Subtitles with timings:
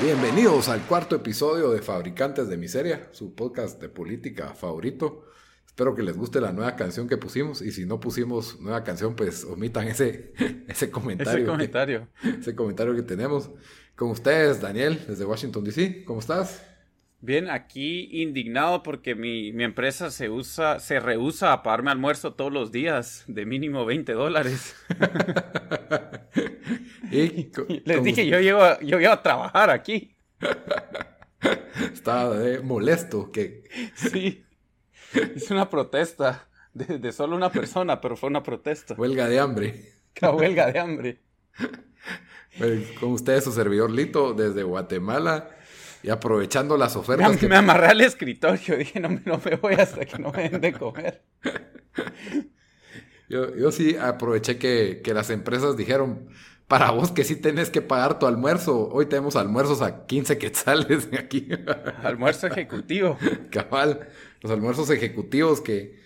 [0.00, 5.24] Bienvenidos al cuarto episodio de Fabricantes de Miseria, su podcast de política favorito.
[5.64, 9.14] Espero que les guste la nueva canción que pusimos y si no pusimos nueva canción,
[9.14, 10.32] pues omitan ese,
[10.66, 11.44] ese comentario.
[11.44, 12.08] Ese comentario.
[12.20, 13.50] Que, ese comentario que tenemos.
[13.94, 16.04] Con ustedes, Daniel, desde Washington, D.C.
[16.04, 16.67] ¿Cómo estás?
[17.20, 22.52] Bien, aquí indignado porque mi, mi, empresa se usa, se rehúsa a pagarme almuerzo todos
[22.52, 24.76] los días de mínimo 20 dólares.
[27.10, 27.50] ¿Y,
[27.84, 30.14] Les dije, yo llego, yo llego a trabajar aquí.
[31.92, 33.64] Estaba molesto que...
[33.96, 34.44] Sí,
[35.12, 38.94] es una protesta de, de, solo una persona, pero fue una protesta.
[38.94, 39.92] Huelga de hambre.
[40.20, 41.20] La huelga de hambre.
[43.00, 45.57] Con ustedes su servidor Lito desde Guatemala
[46.02, 47.30] y aprovechando las ofertas.
[47.30, 47.48] Me, que...
[47.48, 50.72] me amarré al escritorio, dije, no, no me voy hasta que no me den de
[50.72, 51.22] comer.
[53.28, 56.28] yo, yo sí aproveché que, que, las empresas dijeron,
[56.66, 61.08] para vos que sí tenés que pagar tu almuerzo, hoy tenemos almuerzos a 15 quetzales
[61.18, 61.48] aquí.
[62.02, 63.16] Almuerzo ejecutivo.
[63.50, 64.08] Cabal,
[64.42, 65.98] los almuerzos ejecutivos que,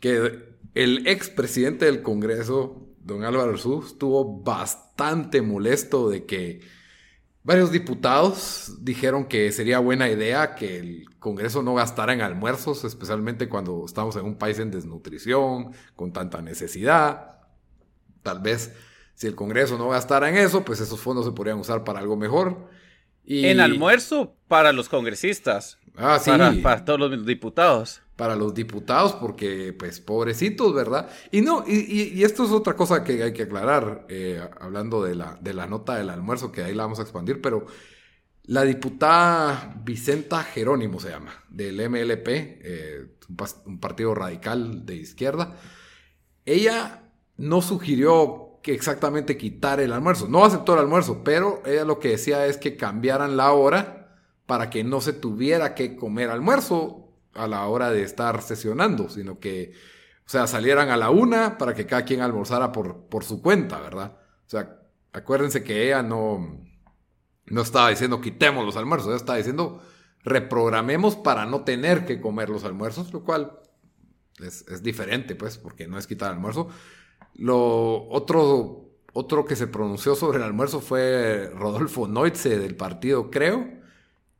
[0.00, 6.60] que el expresidente del Congreso, don Álvaro Arzú, estuvo bastante molesto de que
[7.44, 13.48] Varios diputados dijeron que sería buena idea que el Congreso no gastara en almuerzos, especialmente
[13.48, 17.38] cuando estamos en un país en desnutrición, con tanta necesidad.
[18.22, 18.72] Tal vez
[19.14, 22.16] si el Congreso no gastara en eso, pues esos fondos se podrían usar para algo
[22.16, 22.68] mejor.
[23.24, 23.46] Y...
[23.46, 25.78] En almuerzo para los congresistas.
[25.96, 26.30] Ah, sí.
[26.30, 31.10] Para, para todos los diputados para los diputados, porque, pues, pobrecitos, ¿verdad?
[31.32, 35.36] Y no, y, esto es otra cosa que hay que aclarar, eh, hablando de la,
[35.40, 37.66] de la nota del almuerzo, que ahí la vamos a expandir, pero
[38.44, 45.56] la diputada Vicenta Jerónimo se llama, del MLP, eh, un, un partido radical de izquierda,
[46.44, 51.98] ella no sugirió que exactamente quitar el almuerzo, no aceptó el almuerzo, pero ella lo
[51.98, 54.16] que decía es que cambiaran la hora
[54.46, 57.01] para que no se tuviera que comer almuerzo
[57.34, 59.72] a la hora de estar sesionando, sino que,
[60.26, 63.80] o sea, salieran a la una para que cada quien almorzara por, por su cuenta,
[63.80, 64.18] ¿verdad?
[64.46, 64.80] O sea,
[65.12, 66.60] acuérdense que ella no,
[67.46, 69.82] no estaba diciendo quitemos los almuerzos, ella estaba diciendo
[70.24, 73.58] reprogramemos para no tener que comer los almuerzos, lo cual
[74.38, 76.68] es, es diferente, pues, porque no es quitar almuerzo.
[77.34, 83.81] Lo otro, otro que se pronunció sobre el almuerzo fue Rodolfo Neutze del partido, creo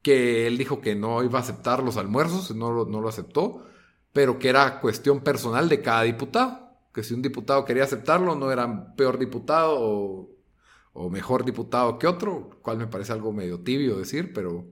[0.03, 3.65] que él dijo que no iba a aceptar los almuerzos, no no lo aceptó,
[4.13, 8.51] pero que era cuestión personal de cada diputado, que si un diputado quería aceptarlo, no
[8.53, 10.31] era peor diputado o,
[10.93, 14.67] o mejor diputado que otro, cual me parece algo medio tibio decir, pero,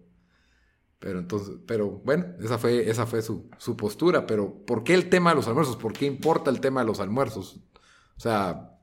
[0.98, 5.08] pero entonces, pero bueno, esa fue, esa fue su, su, postura, pero ¿por qué el
[5.08, 5.76] tema de los almuerzos?
[5.76, 7.60] ¿Por qué importa el tema de los almuerzos?
[8.16, 8.78] O sea,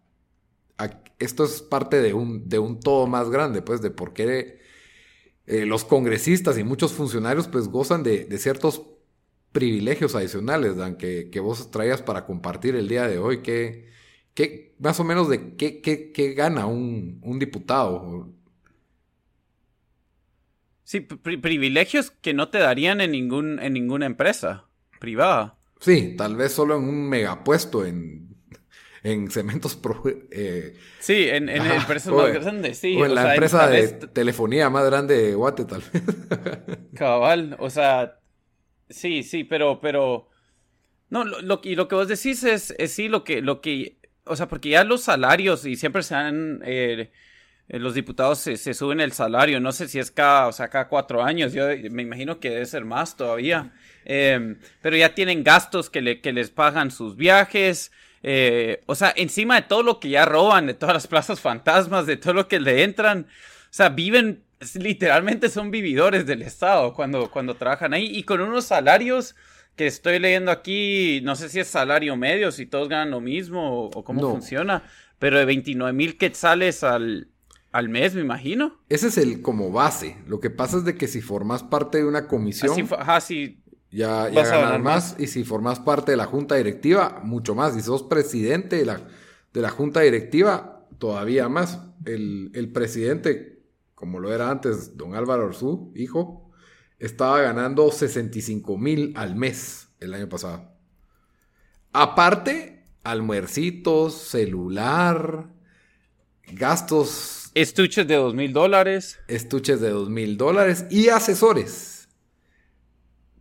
[1.19, 4.59] esto es parte de un, de un todo más grande, pues, de por qué
[5.47, 8.83] eh, los congresistas y muchos funcionarios pues gozan de, ciertos
[9.53, 13.41] privilegios adicionales, Dan, que, vos traías para compartir el día de hoy.
[13.41, 13.87] ¿Qué,
[14.33, 18.29] qué más o menos de qué, qué, gana un, un, diputado?
[20.83, 24.65] Sí, privilegios que no te darían en, ningún, en ninguna empresa
[24.99, 25.57] privada.
[25.79, 28.26] Sí, tal vez solo en un megapuesto en
[29.11, 33.67] en cementos pro, eh, sí en, en empresas más grandes sí o en la empresa
[33.67, 36.03] de telefonía más grande de Guate tal vez.
[36.95, 38.19] Cabal o sea
[38.89, 40.27] sí sí pero pero
[41.09, 44.35] no lo, y lo que vos decís es, es sí lo que lo que o
[44.35, 47.09] sea porque ya los salarios y siempre se han eh,
[47.69, 50.87] los diputados se, se, suben el salario, no sé si es cada, o sea, cada
[50.87, 53.73] cuatro años, yo me imagino que debe ser más todavía,
[54.05, 57.91] eh, pero ya tienen gastos que, le, que les pagan sus viajes,
[58.23, 62.05] eh, o sea, encima de todo lo que ya roban, de todas las plazas fantasmas,
[62.05, 64.43] de todo lo que le entran, o sea, viven,
[64.75, 69.35] literalmente son vividores del Estado cuando, cuando trabajan ahí y con unos salarios
[69.75, 73.83] que estoy leyendo aquí, no sé si es salario medio, si todos ganan lo mismo
[73.85, 74.83] o, cómo funciona,
[75.19, 77.27] pero de 29 mil quetzales al,
[77.71, 78.75] al mes, me imagino.
[78.89, 80.17] Ese es el como base.
[80.25, 82.71] Lo que pasa es de que si formas parte de una comisión...
[82.71, 83.21] Así, ajá,
[83.91, 85.15] ya, ya ganas más.
[85.17, 87.75] Y si formas parte de la junta directiva, mucho más.
[87.75, 89.01] Y si sos presidente de la,
[89.53, 91.79] de la junta directiva, todavía más.
[92.05, 93.63] El, el presidente,
[93.95, 96.51] como lo era antes, don Álvaro Orzú, hijo,
[96.99, 100.71] estaba ganando 65 mil al mes el año pasado.
[101.93, 105.49] Aparte, almuercitos, celular,
[106.51, 107.51] gastos.
[107.55, 109.19] Estuches de dos mil dólares.
[109.27, 111.96] Estuches de dos mil dólares y asesores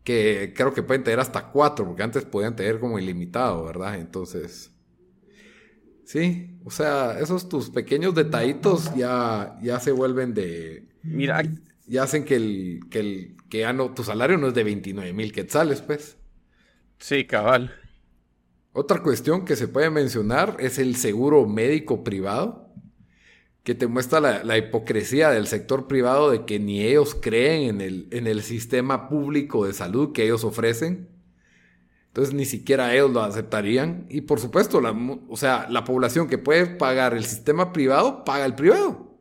[0.06, 3.96] que creo que pueden tener hasta cuatro, porque antes podían tener como ilimitado, ¿verdad?
[3.96, 4.70] Entonces,
[6.04, 11.42] sí, o sea, esos tus pequeños detallitos ya, ya se vuelven de, Mira.
[11.88, 15.12] Y hacen que el, que el, que ya no, tu salario no es de 29
[15.12, 16.16] mil quetzales, pues.
[16.98, 17.74] Sí, cabal.
[18.72, 22.65] Otra cuestión que se puede mencionar es el seguro médico privado,
[23.66, 28.08] que te muestra la, hipocresía del sector privado de que ni ellos creen en el,
[28.12, 31.08] en el sistema público de salud que ellos ofrecen.
[32.06, 34.06] Entonces ni siquiera ellos lo aceptarían.
[34.08, 34.92] Y por supuesto, la,
[35.28, 39.18] o sea, la población que puede pagar el sistema privado, paga el privado.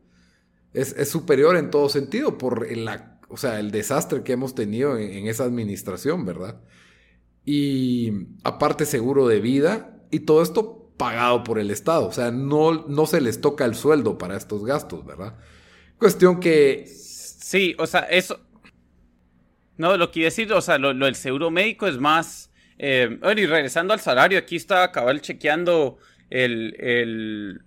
[0.74, 5.26] Es, superior en todo sentido por la, o sea, el desastre que hemos tenido en
[5.26, 6.62] esa administración, ¿verdad?
[7.44, 8.12] Y
[8.44, 10.04] aparte seguro de vida.
[10.12, 12.08] Y todo esto pagado por el Estado.
[12.08, 15.36] O sea, no, no se les toca el sueldo para estos gastos, ¿verdad?
[15.98, 16.86] Cuestión que...
[16.88, 18.40] Sí, o sea, eso...
[19.78, 22.52] No, lo que iba a decir, o sea, lo, lo del seguro médico es más...
[22.78, 25.98] Eh, bueno, y regresando al salario, aquí está cabal chequeando
[26.30, 27.62] el, el,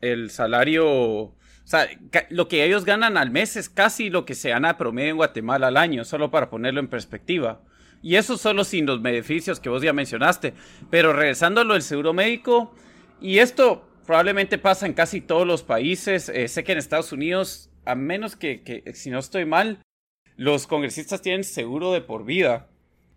[0.00, 0.86] el salario...
[0.86, 1.88] O sea,
[2.28, 5.68] lo que ellos ganan al mes es casi lo que se gana promedio en Guatemala
[5.68, 7.62] al año, solo para ponerlo en perspectiva.
[8.04, 10.52] Y eso solo sin los beneficios que vos ya mencionaste.
[10.90, 12.74] Pero regresando a lo del seguro médico,
[13.18, 16.28] y esto probablemente pasa en casi todos los países.
[16.28, 19.78] Eh, sé que en Estados Unidos, a menos que, si no estoy mal,
[20.36, 22.68] los congresistas tienen seguro de por vida.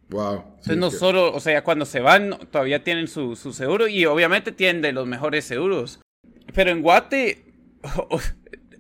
[0.08, 0.46] Wow.
[0.52, 4.54] Entonces no solo, o sea, cuando se van todavía tienen su, su, seguro y obviamente
[4.54, 6.00] tienen de los mejores seguros.
[6.54, 7.44] Pero en Guate,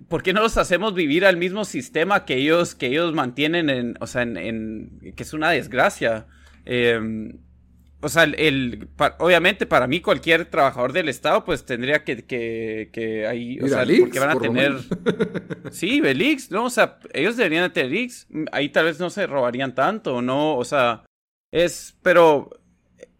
[0.07, 3.95] ¿por qué no los hacemos vivir al mismo sistema que ellos, que ellos mantienen en,
[4.00, 6.27] o sea, en, que es una desgracia?
[6.65, 7.39] Em,
[8.00, 13.25] o sea, el, obviamente para mí cualquier trabajador del Estado pues tendría que, que, que
[13.25, 14.75] ahí, o sea, porque van a tener...
[15.71, 16.65] sí, Belix, ¿no?
[16.65, 20.56] O sea, ellos deberían de tener X, ahí tal vez no se robarían tanto, ¿no?
[20.56, 21.03] O sea,
[21.51, 22.50] es, pero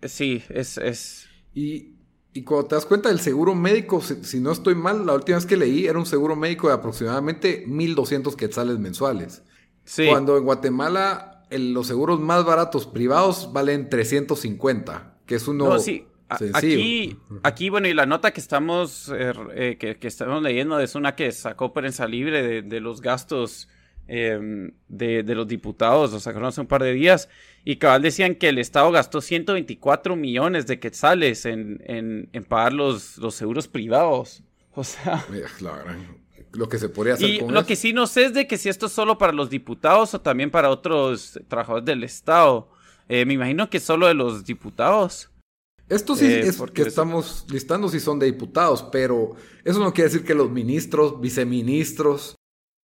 [0.04, 0.78] sí, es...
[0.78, 1.28] es...
[1.56, 1.97] Y,
[2.38, 5.48] y cuando te das cuenta del seguro médico, si, no estoy mal, la última vez
[5.48, 9.42] que leí era un seguro médico de aproximadamente 1.200 quetzales mensuales.
[9.86, 10.06] Sí.
[10.08, 15.68] Cuando en Guatemala los seguros más baratos privados valen 350, que es uno...
[15.68, 16.06] No, sí.
[16.30, 21.16] Aquí, aquí, bueno, y la nota que estamos, er, eh, que, estamos leyendo es una
[21.16, 23.68] que sacó prensa libre de, de los gastos
[24.10, 27.28] Em, de, los diputados, lo sacaron hace un par de días,
[27.66, 33.18] y cabal decían que el Estado gastó 124 millones de quetzales en, en, pagar los,
[33.18, 34.44] los seguros privados.
[34.74, 35.26] O sea...
[36.54, 38.70] lo que se podría hacer y lo que sí no sé es de que si
[38.70, 42.70] esto es solo para los diputados o también para otros trabajadores del Estado.
[43.10, 45.30] Eh, me imagino que solo de los diputados.
[45.90, 50.10] Esto sí eh, es porque estamos listando si son de diputados, pero eso no quiere
[50.10, 52.37] decir que los ministros, viceministros,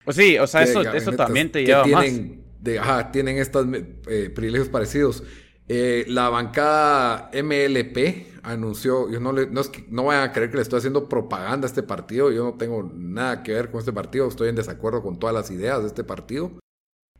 [0.05, 3.67] pues sí, o sea, eso, eso también te lleva tienen, De, ajá, tienen estos
[4.07, 5.23] eh, privilegios parecidos.
[5.67, 10.51] Eh, la bancada MLP anunció, yo no, le, no, es que, no vayan a creer
[10.51, 13.79] que le estoy haciendo propaganda a este partido, yo no tengo nada que ver con
[13.79, 16.51] este partido, estoy en desacuerdo con todas las ideas de este partido,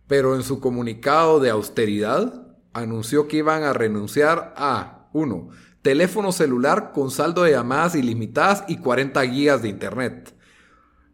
[0.07, 5.49] pero en su comunicado de austeridad anunció que iban a renunciar a, uno,
[5.81, 10.32] teléfono celular con saldo de llamadas ilimitadas y 40 gigas de internet.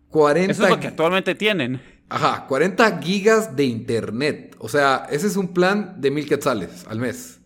[0.10, 1.82] 40 Eso es lo que actualmente tienen.
[2.10, 4.56] Ajá, 40 gigas de internet.
[4.60, 7.39] O sea, ese es un plan de mil quetzales al mes.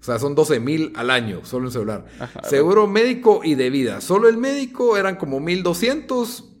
[0.00, 2.04] O sea, son 12 mil al año, solo en celular.
[2.42, 4.02] Seguro médico y de vida.
[4.02, 6.52] Solo el médico eran como 1200.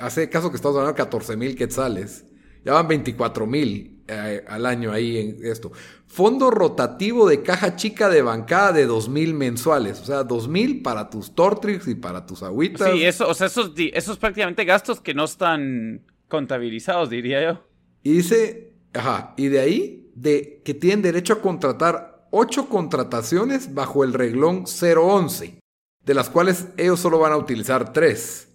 [0.00, 2.24] Hace caso que estamos hablando de 14 mil quetzales.
[2.64, 5.72] Ya van 24 mil eh, al año ahí en esto.
[6.06, 10.00] Fondo rotativo de caja chica de bancada de 2 mil mensuales.
[10.00, 12.92] O sea, 2 mil para tus Tortrix y para tus agüitas.
[12.92, 17.66] Sí, eso, o sea, esos, esos prácticamente gastos que no están contabilizados, diría yo.
[18.02, 24.04] Y dice, ajá, y de ahí, de que tienen derecho a contratar 8 contrataciones bajo
[24.04, 25.58] el reglón 011,
[26.04, 28.48] de las cuales ellos solo van a utilizar 3.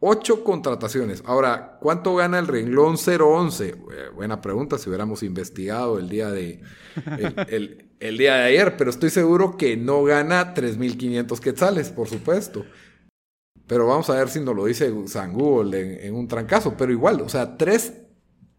[0.00, 1.22] Ocho contrataciones.
[1.24, 3.68] Ahora, ¿cuánto gana el renglón 011?
[3.68, 3.76] Eh,
[4.14, 6.60] buena pregunta, si hubiéramos investigado el día de
[7.48, 7.88] el,
[8.18, 12.66] día de ayer, pero estoy seguro que no gana 3.500 quetzales, por supuesto.
[13.66, 16.76] Pero vamos a ver si nos lo dice San Google en, un trancazo.
[16.76, 17.94] Pero igual, o sea, tres,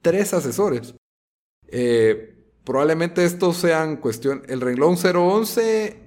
[0.01, 0.96] tres asesores.
[1.67, 4.41] Eh, probablemente estos sean cuestión.
[4.48, 6.00] El renglón 011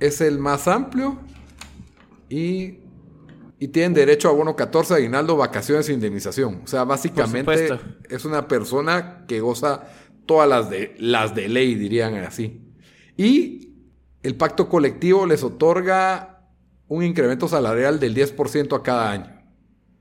[0.00, 1.18] es el más amplio.
[2.28, 2.81] Y
[3.62, 6.62] y tienen derecho a bono 14, aguinaldo, vacaciones e indemnización.
[6.64, 7.68] O sea, básicamente
[8.10, 9.84] es una persona que goza
[10.26, 12.60] todas las de, las de ley, dirían así.
[13.16, 13.72] Y
[14.24, 16.40] el pacto colectivo les otorga
[16.88, 19.30] un incremento salarial del 10% a cada año.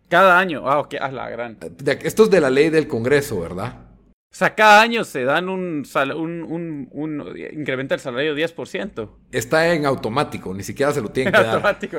[0.10, 1.60] Cada año, ah, ok, a la gran.
[2.02, 3.91] esto es de la ley del Congreso, ¿verdad?
[4.32, 5.84] O sea, cada año se dan un,
[6.16, 9.10] un, un, incrementa el salario 10%.
[9.30, 11.56] Está en automático, ni siquiera se lo tienen que dar.
[11.56, 11.98] automático,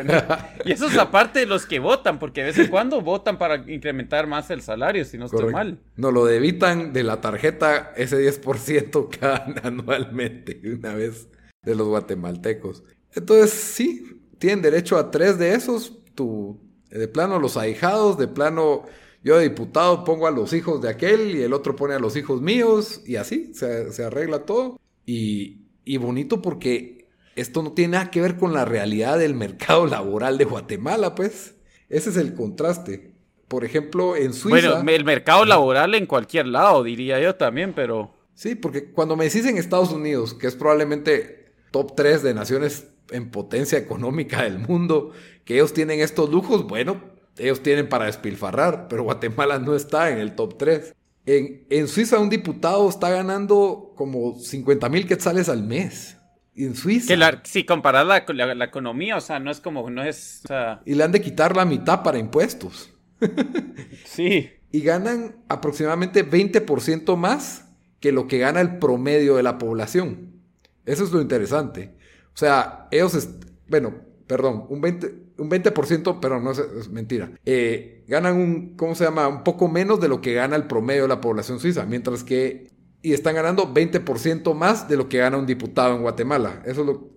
[0.65, 3.57] Y eso es aparte de los que votan, porque de vez en cuando votan para
[3.71, 5.79] incrementar más el salario, si no estoy mal.
[5.97, 11.29] No, lo debitan de la tarjeta ese 10% cada anualmente, una vez,
[11.63, 12.83] de los guatemaltecos.
[13.15, 16.59] Entonces, sí, tienen derecho a tres de esos, tu,
[16.89, 18.85] de plano los ahijados, de plano
[19.25, 22.17] yo de diputado pongo a los hijos de aquel y el otro pone a los
[22.17, 24.81] hijos míos y así se, arregla todo.
[25.07, 29.87] Y, y, bonito porque esto no tiene nada que ver con la realidad del mercado
[29.89, 31.55] laboral de Guatemala, pues.
[31.89, 33.13] Ese es el contraste.
[33.49, 34.77] Por ejemplo, en Suiza...
[34.77, 38.15] Bueno, el mercado laboral en cualquier lado, diría yo también, pero...
[38.35, 42.89] Sí, porque cuando me decís en Estados Unidos, que es probablemente top 3 de naciones
[43.11, 45.13] en potencia económica del mundo,
[45.45, 50.19] que ellos tienen estos lujos, bueno, ellos tienen para despilfarrar, pero Guatemala no está en
[50.19, 50.95] el top 3.
[51.25, 56.19] En, en Suiza un diputado está ganando como 50 mil quetzales al mes.
[56.55, 57.15] En Suiza.
[57.45, 60.43] si comparas la, la, economía, o sea, no es como, no es...
[60.85, 62.93] Y le han de quitar la mitad para impuestos.
[64.05, 64.51] sí.
[64.71, 67.69] Y ganan aproximadamente 20% más
[68.01, 70.43] que lo que gana el promedio de la población.
[70.85, 71.95] Eso es lo interesante.
[72.35, 73.29] O sea, ellos,
[73.69, 73.95] bueno,
[74.27, 77.31] perdón, un 20, un 20%, pero no es, mentira.
[77.45, 79.29] Eh, ganan un, ¿cómo se llama?
[79.29, 82.71] Un poco menos de lo que gana el promedio de la población suiza, mientras que,
[83.03, 86.63] y están ganando 20% más de lo que gana un diputado en Guatemala.
[86.65, 87.11] Eso es lo,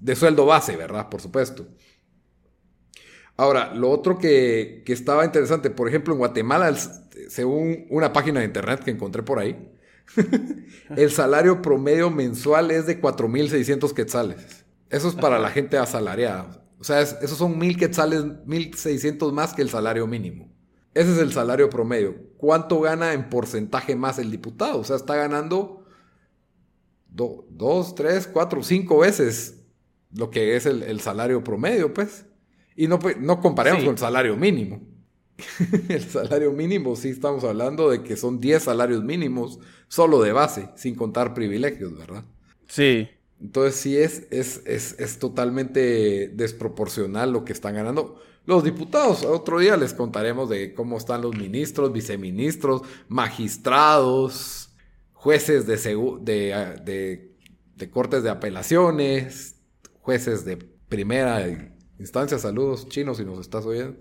[0.00, 1.08] de sueldo base, ¿verdad?
[1.08, 1.66] Por supuesto.
[3.36, 6.72] Ahora, lo otro que, que estaba interesante, por ejemplo, en Guatemala,
[7.28, 9.72] según una página de internet que encontré por ahí,
[10.96, 14.64] el salario promedio mensual es de 4.600 quetzales.
[14.90, 16.61] Eso es para la gente asalariada.
[16.82, 20.52] O sea, esos son mil quetzales, mil seiscientos más que el salario mínimo.
[20.94, 22.16] Ese es el salario promedio.
[22.38, 24.80] ¿Cuánto gana en porcentaje más el diputado?
[24.80, 25.86] O sea, está ganando
[27.06, 29.62] dos, tres, cuatro, cinco veces
[30.12, 32.26] lo que es el, salario promedio, pues.
[32.74, 34.82] Y no, pues, no comparemos con el salario mínimo.
[35.88, 40.68] el salario mínimo, sí estamos hablando de que son 10 salarios mínimos solo de base,
[40.74, 42.24] sin contar privilegios, ¿verdad?
[42.66, 43.08] Sí.
[43.42, 49.24] Entonces sí es, es, es, totalmente desproporcional lo que están ganando los diputados.
[49.24, 54.70] Otro día les contaremos de cómo están los ministros, viceministros, magistrados,
[55.12, 55.76] jueces de,
[56.22, 57.32] de,
[57.74, 59.56] de, cortes de apelaciones,
[60.02, 60.58] jueces de
[60.88, 61.44] primera
[61.98, 62.38] instancia.
[62.38, 63.98] Saludos chinos si nos estás oyendo.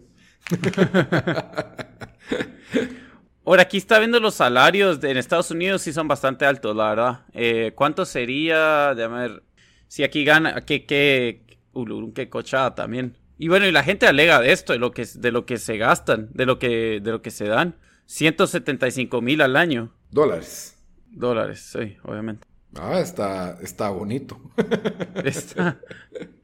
[3.44, 7.20] Ahora, aquí está viendo los salarios en Estados Unidos, sí son bastante altos, la verdad.
[7.34, 8.94] Eh, ¿Cuánto sería?
[8.94, 9.44] Déjame ver.
[9.88, 11.42] Si aquí gana, que, que,
[12.14, 13.18] qué cochada también.
[13.40, 15.78] Y bueno, y la gente alega de esto, de lo que, de lo que se
[15.78, 17.76] gastan, de lo que, de lo que se dan.
[18.06, 19.92] 175 mil al año.
[20.12, 20.78] Dólares.
[21.10, 22.48] Dólares, sí, obviamente.
[22.76, 24.40] Ah, está, está bonito.
[25.26, 25.80] Está.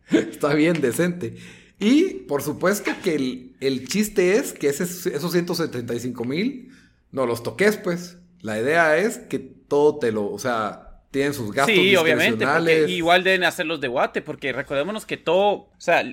[0.10, 1.38] está bien decente.
[1.80, 6.72] Y por supuesto que el, el chiste es que ese, esos 175 mil
[7.12, 8.18] no los toques, pues.
[8.42, 11.76] La idea es que todo te lo, o sea, tienen sus gastos.
[11.76, 12.46] Sí, obviamente,
[12.90, 16.04] igual deben hacerlos de guate, porque recordémonos que todo, o sea,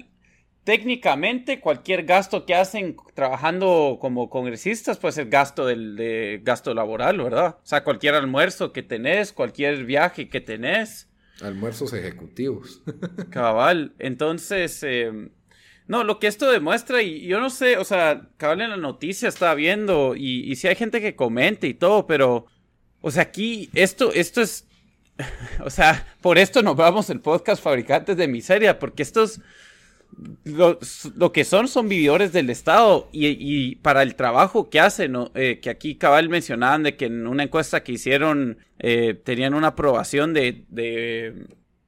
[0.64, 7.18] técnicamente cualquier gasto que hacen trabajando como congresistas puede ser gasto del de gasto laboral,
[7.18, 7.58] ¿verdad?
[7.62, 11.10] O sea, cualquier almuerzo que tenés, cualquier viaje que tenés.
[11.42, 12.82] Almuerzos ejecutivos.
[13.30, 13.92] Cabal.
[13.98, 15.30] Entonces, eh,
[15.86, 19.28] no, lo que esto demuestra, y yo no sé, o sea, cabal en la noticia
[19.28, 22.46] estaba viendo, y, si hay gente que comente y todo, pero,
[23.02, 24.66] o sea, aquí, esto, esto es,
[25.64, 29.42] o sea, por esto nos vamos el podcast Fabricantes de Miseria, porque estos,
[30.44, 30.78] lo,
[31.16, 35.68] lo que son, son vividores del Estado, y, para el trabajo que hacen, eh, que
[35.68, 40.64] aquí cabal mencionaban de que en una encuesta que hicieron, eh, tenían una aprobación de
[40.68, 41.46] de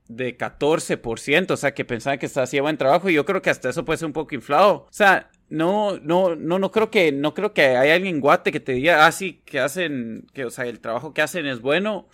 [0.08, 3.84] 14%, o sea, que pensaban que hacía buen trabajo y yo creo que hasta eso
[3.84, 4.86] puede ser un poco inflado.
[4.88, 8.60] O sea, no, no, no, no creo que, no creo que haya alguien guate que
[8.60, 12.08] te diga, ah, sí, que hacen, que, o sea, el trabajo que hacen es bueno.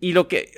[0.00, 0.52] Y lo que,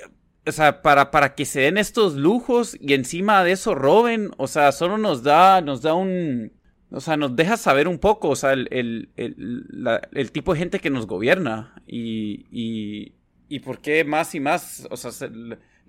[0.45, 4.47] o sea, para, para que se den estos lujos y encima de eso roben, o
[4.47, 6.53] sea, solo nos da, nos da un,
[6.91, 10.89] o sea, nos deja saber un poco, o sea, el, el, tipo de gente que
[10.89, 13.15] nos gobierna y, y,
[13.47, 15.11] y por qué más y más, o sea,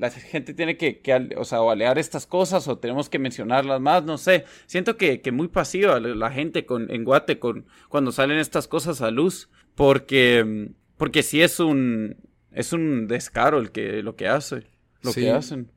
[0.03, 1.01] la gente tiene que,
[1.37, 4.47] o sea, alear estas cosas o tenemos que mencionarlas más, no sé.
[4.67, 9.01] Siento que, que muy pasiva la gente con, en Guate con, cuando salen estas cosas
[9.01, 12.17] a luz, porque, porque sí es un,
[12.51, 14.67] es un descaro el que, lo que hace,
[15.03, 15.71] lo que hacen.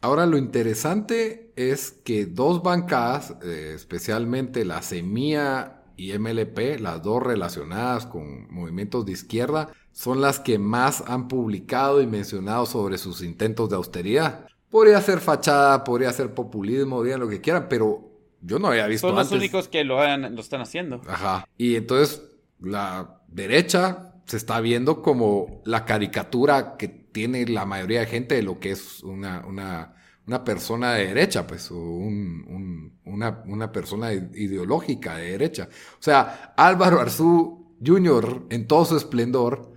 [0.00, 7.22] Ahora lo interesante es que dos bancadas, eh, especialmente la Semilla y MLP, las dos
[7.22, 13.20] relacionadas con movimientos de izquierda, son las que más han publicado y mencionado sobre sus
[13.20, 14.46] intentos de austeridad.
[14.70, 18.08] Podría ser fachada, podría ser populismo, digan lo que quieran, pero
[18.40, 21.00] yo no había visto Son los únicos que lo, lo están haciendo.
[21.08, 21.48] Ajá.
[21.58, 22.22] Y entonces
[22.60, 28.44] la derecha se está viendo como la caricatura que tiene la mayoría de gente de
[28.44, 29.96] lo que es una, una,
[30.28, 35.68] una persona de derecha, pues, o un, una, una, persona ideológica de derecha.
[35.94, 38.46] O sea, Álvaro Arzú Jr.
[38.50, 39.76] en todo su esplendor,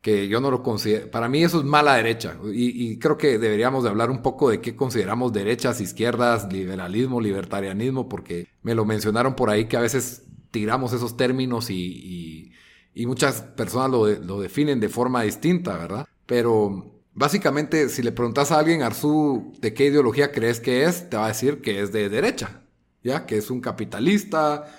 [0.00, 3.84] que yo no lo considero, para mí eso es mala derecha, y, creo que deberíamos
[3.84, 9.34] de hablar un poco de qué consideramos derechas, izquierdas, liberalismo, libertarianismo, porque me lo mencionaron
[9.36, 12.52] por ahí que a veces tiramos esos términos y,
[12.94, 16.06] y, muchas personas lo, lo definen de forma distinta, ¿verdad?
[16.26, 21.10] Pero Básicamente, si le preguntas a alguien, Arzú, ¿de qué ideología crees que es?
[21.10, 22.62] Te va a decir que es de derecha,
[23.02, 23.26] ¿ya?
[23.26, 24.72] Que es un capitalista,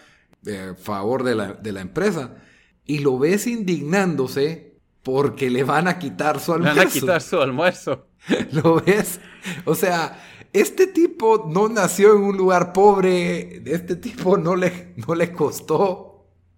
[0.47, 2.37] a favor de la, de la, empresa.
[2.85, 4.70] Y lo ves indignándose
[5.03, 6.75] porque le van a quitar su almuerzo.
[6.75, 8.07] Le van a quitar su almuerzo.
[8.51, 9.19] ¿Lo ves?
[9.65, 10.21] O sea,
[10.53, 16.11] este tipo no nació en un lugar pobre, este tipo no le, no le costó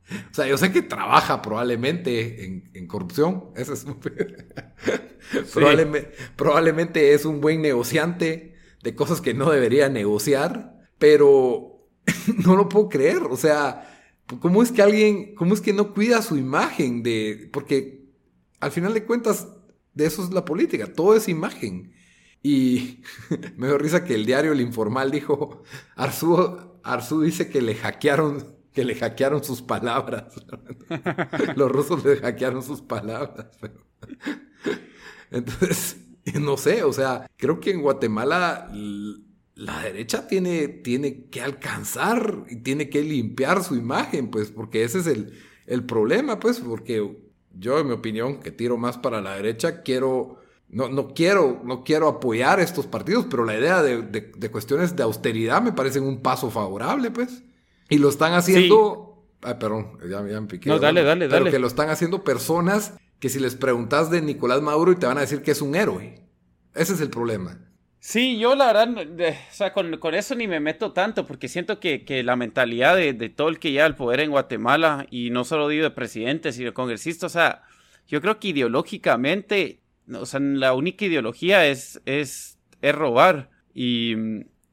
[0.10, 3.46] o sea, yo sé que trabaja probablemente en, corrupción.
[3.56, 3.86] Eso es
[5.54, 11.88] probablemente, probablemente es un buen negociante de cosas que no debería negociar, pero
[12.46, 13.24] no lo puedo creer.
[13.30, 13.90] O sea,
[14.42, 18.03] ¿cómo es que alguien, cómo es que no cuida su imagen de, porque
[18.64, 19.48] al final de cuentas,
[19.94, 21.94] de eso es la política, todo es imagen.
[22.42, 23.02] Y
[23.58, 25.64] me dio risa que el diario El Informal dijo,
[25.96, 30.34] Arzú, Arzú dice que le hackearon que le hackearon sus palabras.
[31.56, 33.48] Los rusos le hackearon sus palabras.
[35.32, 35.98] Entonces,
[36.42, 38.72] no sé, o sea, creo que en Guatemala
[39.56, 45.00] la derecha tiene, tiene que alcanzar y tiene que limpiar su imagen, pues, porque ese
[45.00, 47.23] es el, el problema, pues, porque
[47.54, 50.40] yo, en mi opinión, que tiro más para la derecha, quiero...
[50.70, 55.04] No, no, quiero, no quiero apoyar estos partidos, pero la idea de, de cuestiones de
[55.04, 57.44] austeridad me parece un paso favorable, pues.
[57.90, 59.24] Y lo están haciendo.
[59.44, 60.70] Ay, perdón, ya, me piqué.
[60.70, 64.62] No, dale, dale, pero que lo están haciendo personas que si les preguntas de Nicolás
[64.62, 66.16] Maduro y te van a decir que es un héroe.
[66.74, 67.60] Ese es el problema.
[68.06, 72.04] Sí, yo la verdad, o sea, con, eso ni me meto tanto, porque siento que,
[72.26, 75.84] la mentalidad de, todo el que lleva el poder en Guatemala, y no solo digo
[75.84, 77.64] de presidentes, sino de congresistas, o sea,
[78.08, 79.80] yo creo que ideológicamente,
[80.12, 83.50] o sea, la única ideología es, es, es robar.
[83.74, 84.16] Y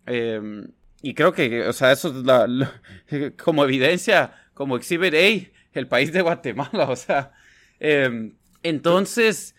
[0.07, 0.64] eh,
[1.03, 2.81] y creo que, o sea, eso es la,
[3.43, 7.33] como evidencia, como exhibit A, el país de Guatemala, o sea,
[7.79, 9.55] em, entonces,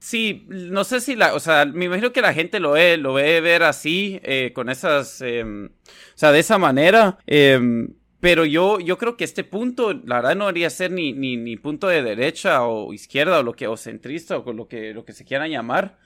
[0.00, 3.14] sí, no sé si la, o sea, me imagino que la gente lo ve, lo
[3.14, 5.70] ve ver así, eh, con esas, em, o
[6.16, 10.46] sea, de esa manera, em, pero yo, yo creo que este punto, la verdad, no
[10.46, 14.36] debería ser ni, ni, ni, punto de derecha o izquierda o lo que, o centrista
[14.36, 15.96] o lo que, lo que se quieran llamar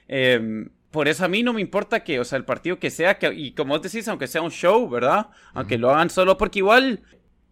[0.94, 3.34] por eso a mí no me importa que, o sea, el partido que sea, que,
[3.34, 5.26] y como vos decís, aunque sea un show, ¿verdad?
[5.52, 7.02] Aunque lo hagan solo porque igual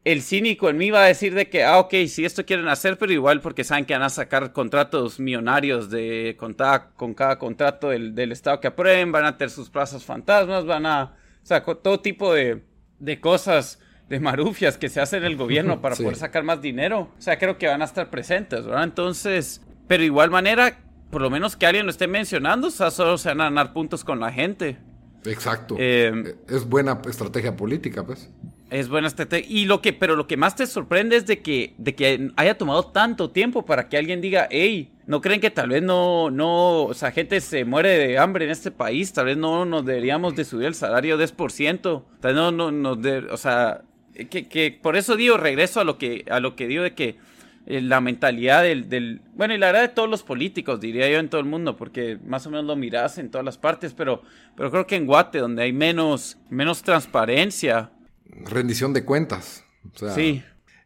[0.04, 2.98] el cínico en mí va a decir de que, ah, ok, si esto quieren hacer,
[2.98, 6.56] pero igual porque saben que van a sacar contratos millonarios de, con,
[6.96, 11.14] con cada contrato del, Estado que aprueben, van a tener sus plazas fantasmas, van a,
[11.42, 12.64] o sea, todo tipo de,
[12.98, 17.10] de cosas de marufias que se hacen en el gobierno para poder sacar más dinero.
[17.16, 18.84] O sea, creo que van a estar presentes, ¿verdad?
[18.84, 20.78] Entonces, pero igual manera,
[21.10, 23.72] por lo menos que alguien lo esté mencionando, o sea, solo se van a ganar
[23.72, 24.78] puntos con la gente.
[25.24, 25.76] Exacto.
[25.78, 28.28] Eh, es buena estrategia política, pues.
[28.72, 29.46] Es buena estrategia.
[29.50, 32.56] Y lo que, pero lo que más te sorprende es de que, de que haya
[32.56, 36.84] tomado tanto tiempo para que alguien diga, hey, ¿no creen que tal vez no, no,
[36.84, 39.12] o sea, gente se muere de hambre en este país?
[39.12, 42.02] Tal vez no nos deberíamos de subir el salario 10%.
[42.20, 42.98] Tal vez no, no, no
[43.30, 43.82] o sea,
[44.30, 47.18] que, por eso digo, regreso a lo que, a lo que digo de que
[47.66, 51.28] eh, la mentalidad del, Bueno, y la verdad de todos los políticos, diría yo, en
[51.28, 54.22] todo el mundo, porque más o menos lo miras en todas las partes, pero,
[54.56, 57.90] pero creo que en Guate, donde hay menos, menos transparencia.
[58.32, 59.64] Rendición de cuentas.
[59.94, 60.42] O sea, sí.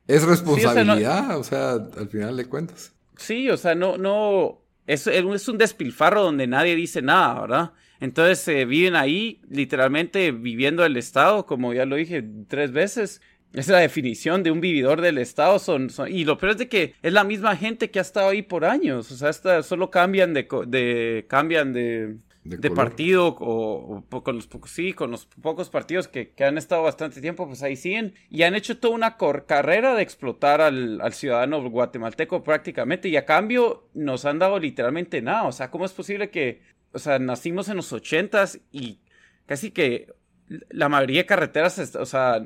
[0.06, 2.92] Es responsabilidad, o, sea, al final de cuentas.
[3.16, 4.62] Sí, o sea, no, no.
[4.86, 7.72] Es, es un despilfarro donde nadie dice nada, ¿verdad?
[7.98, 13.20] Entonces eh, viven ahí, literalmente viviendo el Estado, como ya lo dije tres veces,
[13.52, 15.58] es la definición de un vividor del Estado.
[15.58, 18.42] Son, y lo peor es de que es la misma gente que ha estado ahí
[18.42, 19.10] por años.
[19.10, 22.16] O sea, solo cambian de, de cambian de,
[22.48, 26.82] de, partido o, con los pocos, sí, con los pocos partidos que, que, han estado
[26.82, 28.14] bastante tiempo, pues ahí siguen.
[28.30, 33.08] Y han hecho toda una carrera de explotar al, al, ciudadano guatemalteco prácticamente.
[33.08, 35.44] Y a cambio nos han dado literalmente nada.
[35.44, 39.00] O sea, ¿cómo es posible que, o sea, nacimos en los ochentas y
[39.46, 40.08] casi que
[40.70, 42.42] la mayoría de carreteras, o sea,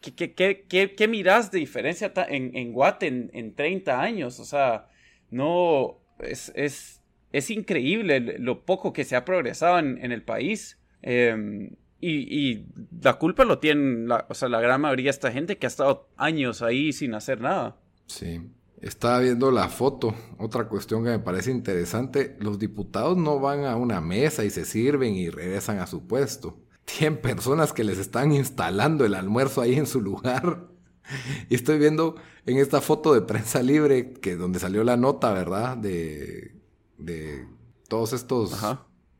[0.00, 4.40] ¿qué, qué, qué, miras de diferencia en, en Guate en, 30 años?
[4.40, 4.88] O sea,
[5.30, 7.01] no, es, es,
[7.32, 10.78] es increíble lo poco que se ha progresado en, el país.
[11.00, 12.66] Em, y,
[13.00, 15.68] la culpa lo tienen, la, o sea, la gran mayoría de esta gente que ha
[15.68, 17.76] estado años ahí sin hacer nada.
[18.06, 18.40] Sí.
[18.80, 20.12] Estaba viendo la foto.
[20.38, 22.36] Otra cuestión que me parece interesante.
[22.40, 26.58] Los diputados no van a una mesa y se sirven y regresan a su puesto.
[26.84, 30.68] Tienen personas que les están instalando el almuerzo ahí en su lugar.
[31.50, 32.14] Y estoy viendo
[32.46, 35.76] en esta foto de prensa libre, que donde salió la nota, ¿verdad?
[35.76, 36.61] De,
[37.04, 37.46] de
[37.88, 38.58] todos estos,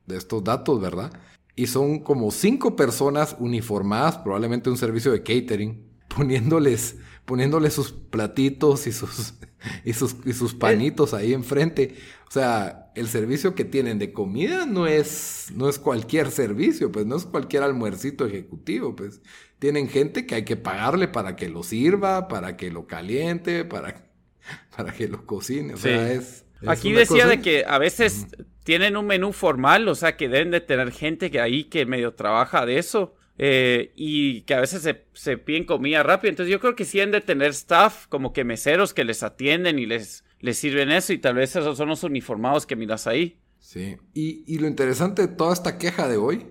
[0.05, 1.11] de estos datos, ¿verdad?
[1.55, 5.83] Y son como cinco personas uniformadas, probablemente un servicio de catering,
[6.15, 9.35] poniéndoles, poniéndoles sus platitos y sus,
[9.85, 11.95] y sus, y sus panitos ahí enfrente.
[12.27, 17.05] O sea, el servicio que tienen de comida no es, no es cualquier servicio, pues
[17.05, 19.21] no es cualquier almuercito ejecutivo, pues
[19.59, 24.11] tienen gente que hay que pagarle para que lo sirva, para que lo caliente, para,
[24.75, 25.75] para que lo cocine.
[25.75, 28.27] O sea, es, Aquí decía de que a veces
[28.63, 32.13] tienen un menú formal, o sea, que deben de tener gente que ahí que medio
[32.13, 33.15] trabaja de eso.
[33.39, 36.29] Eh, y que a veces se, se, piden comida rápida.
[36.29, 39.79] Entonces yo creo que sí han de tener staff, como que meseros que les atienden
[39.79, 41.13] y les, les sirven eso.
[41.13, 43.39] Y tal vez esos son los uniformados que miras ahí.
[43.57, 43.97] Sí.
[44.13, 46.45] Y, y lo interesante de toda esta queja de hoy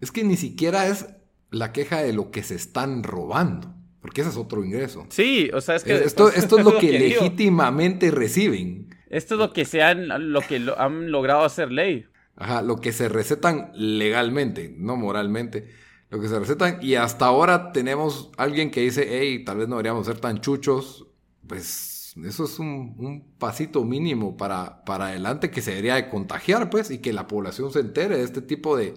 [0.00, 1.06] es que ni siquiera es
[1.50, 3.72] la queja de lo que se están robando.
[4.00, 5.06] Porque ese es otro ingreso.
[5.08, 5.94] Sí, o sea, es que...
[5.94, 8.93] Esto, esto es lo que, legítimamente reciben.
[9.14, 12.04] Esto es lo que se han, lo que han logrado hacer ley.
[12.34, 15.70] Ajá, lo que se recetan legalmente, no moralmente.
[16.10, 16.78] Lo que se recetan.
[16.82, 21.06] Y hasta ahora tenemos alguien que dice, hey, tal vez no deberíamos ser tan chuchos.
[21.46, 26.90] Pues eso es un, pasito mínimo para, para adelante que se debería de contagiar, pues,
[26.90, 28.94] y que la población se entere de este tipo de,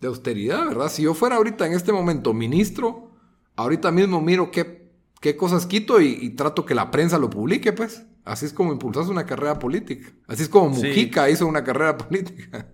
[0.00, 0.90] de austeridad, ¿verdad?
[0.90, 3.16] Si yo fuera ahorita en este momento ministro,
[3.56, 8.06] ahorita mismo miro qué, qué cosas quito y trato que la prensa lo publique, pues.
[8.26, 10.10] Así es como impulsas una carrera política.
[10.26, 12.66] Así es como Mujica hizo una carrera política.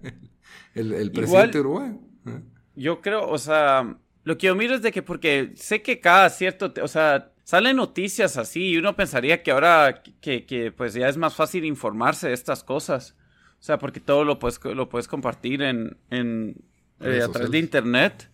[0.74, 1.98] el, presidente uruguayo.
[2.74, 6.30] Yo creo, o sea, lo que yo miro es de que porque sé que cada
[6.30, 11.06] cierto, o sea, salen noticias así y uno pensaría que ahora que, que pues ya
[11.06, 13.14] es más fácil informarse de estas cosas.
[13.60, 16.56] O sea, porque todo lo puedes, lo puedes compartir en, en
[17.00, 18.30] eh, a través de internet.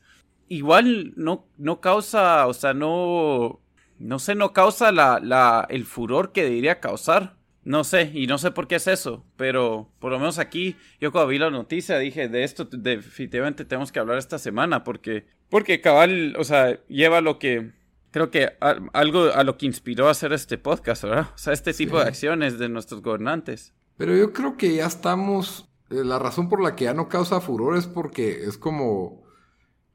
[0.46, 3.60] Igual no, no causa, o sea, no
[3.98, 7.36] no sé, no causa la, la, el furor que debería causar.
[7.64, 11.12] No sé, y no sé por qué es eso, pero por lo menos aquí, yo
[11.12, 15.82] cuando vi la noticia dije, de esto definitivamente tenemos que hablar esta semana, porque, porque
[15.82, 17.72] cabal, o sea, lleva lo que,
[18.10, 18.56] creo que
[18.94, 21.28] algo a lo que inspiró a hacer este podcast, ¿verdad?
[21.34, 23.74] O sea, este tipo de acciones de nuestros gobernantes.
[23.98, 27.42] Pero yo creo que ya estamos, eh, la razón por la que ya no causa
[27.42, 29.27] furor es porque es como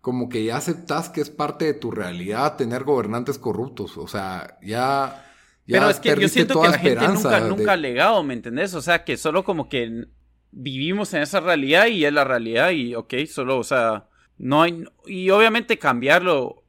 [0.04, 3.98] como que ya aceptas que es parte de tu realidad tener gobernantes corruptos.
[3.98, 5.26] O sea, ya.
[5.66, 8.74] ya Pero es que yo siento que la gente nunca, nunca ha legado, ¿me entendés?
[8.74, 10.08] O sea, que solo como que
[10.52, 14.84] vivimos en esa realidad y es la realidad y ok, solo, o sea, no hay.
[15.06, 16.66] Y obviamente cambiarlo,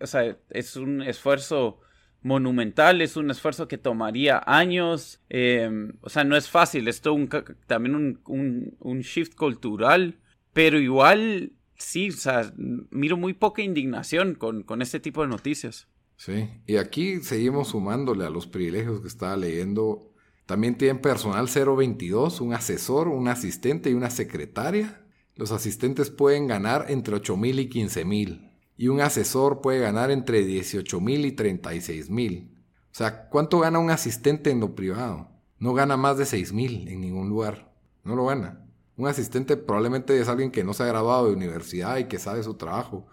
[0.00, 1.80] o sea, es un esfuerzo
[2.22, 7.28] monumental, es un esfuerzo que tomaría años, em, o sea, no es fácil, esto un,
[7.66, 10.20] también un, un, un shift cultural,
[10.52, 15.88] pero igual sí, o sea, miro muy poca indignación con, con este tipo de noticias.
[16.16, 20.12] Sí, y aquí seguimos sumándole a los privilegios que estaba leyendo.
[20.46, 25.04] También tienen personal 022, un asesor, un asistente y una secretaria.
[25.36, 28.50] Los asistentes pueden ganar entre 8 mil y 15 mil.
[28.76, 32.52] Y un asesor puede ganar entre 18 mil y 36 mil.
[32.90, 35.30] O sea, ¿cuánto gana un asistente en lo privado?
[35.58, 37.72] No gana más de 6 mil en ningún lugar.
[38.02, 38.67] No lo gana.
[38.98, 42.42] Un asistente probablemente es alguien que no se ha graduado de universidad y que sabe
[42.42, 43.06] su trabajo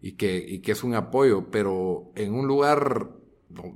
[0.00, 3.10] y que, que es un apoyo, pero en un lugar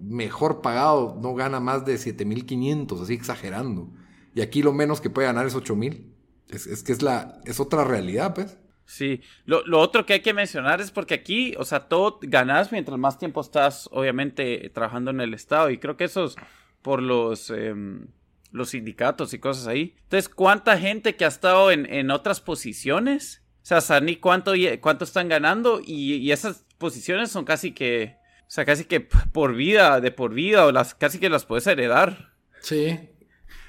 [0.03, 3.91] mejor pagado no gana más de 7.500, así exagerando.
[4.35, 6.07] Y aquí lo menos que puede ganar es 8.000.
[6.49, 8.59] Es, es que es, la, es otra realidad, pues.
[8.85, 12.99] Sí, lo, otro que hay que mencionar es porque aquí, o sea, todo ganas mientras
[12.99, 15.71] más tiempo estás, obviamente, trabajando en el Estado.
[15.71, 16.37] Y creo que eso es
[16.83, 17.51] por los...
[17.51, 18.09] Em,
[18.53, 19.95] los sindicatos y cosas ahí.
[20.03, 23.43] Entonces, ¿cuánta gente que ha estado en, otras posiciones?
[23.63, 25.81] O sea, Sani, ¿cuánto, cuánto están ganando?
[25.85, 30.67] Y, esas posiciones son casi que, o sea, casi que por vida, de por vida,
[30.67, 32.33] o las casi que las puedes heredar.
[32.61, 32.99] Sí.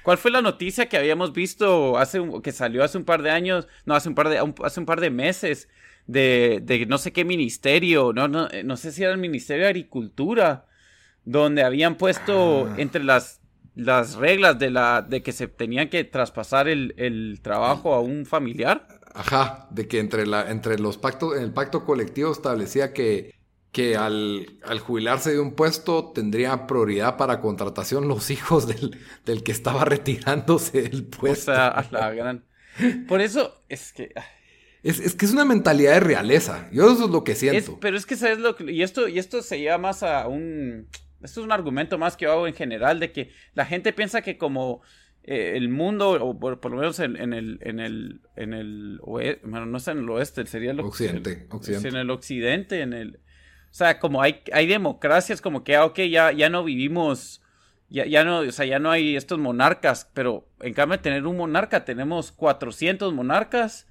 [0.02, 3.68] ¿Cuál fue la noticia que habíamos visto hace que salió hace un par de años?
[3.84, 5.68] No, hace un par de, hace un par de meses.
[6.08, 9.68] De, de no sé qué ministerio, no, no, no sé si era el Ministerio de
[9.68, 10.66] Agricultura,
[11.24, 12.74] donde habían puesto ah.
[12.76, 13.41] entre las
[13.74, 18.86] las reglas de la de que se tenían que traspasar el, trabajo a un familiar.
[19.14, 23.34] Ajá, de que entre, la, entre los pactos, en el pacto colectivo establecía que,
[23.70, 29.42] que al, al, jubilarse de un puesto tendría prioridad para contratación los hijos del, del
[29.42, 31.52] que estaba retirándose del puesto.
[31.52, 32.44] O sea, la gran...
[33.06, 34.14] Por eso es que...
[34.82, 36.68] Es, es, que es una mentalidad de realeza.
[36.72, 37.78] Yo eso es lo que siento.
[37.80, 38.72] pero es que sabes lo que...
[38.72, 40.88] Y esto, y esto se lleva más a un...
[41.22, 44.22] Esto es un argumento más que yo hago en general de que la gente piensa
[44.22, 44.82] que como
[45.24, 49.66] eh, el mundo, o por, lo menos en, el, en el, en el oeste, bueno,
[49.66, 51.46] no es en el oeste, sería el occidente.
[51.50, 51.88] occidente.
[51.88, 53.20] En el occidente, en el...
[53.70, 57.40] O sea, como hay, hay democracias, como que, ah, ok, ya, ya no vivimos,
[57.88, 61.26] ya, ya no, o sea, ya no hay estos monarcas, pero en cambio de tener
[61.26, 63.86] un monarca, tenemos 400 monarcas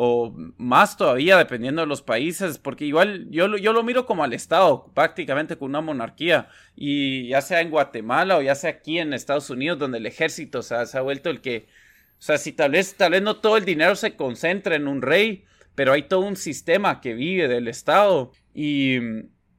[0.00, 4.32] o más todavía dependiendo de los países, porque igual yo, yo lo miro como al
[4.32, 9.12] Estado, prácticamente con una monarquía, y ya sea en Guatemala o ya sea aquí en
[9.12, 11.66] Estados Unidos, donde el ejército se ha vuelto el que,
[12.12, 15.02] o sea, si tal vez, tal vez no todo el dinero se concentra en un
[15.02, 18.98] rey, pero hay todo un sistema que vive del Estado, y,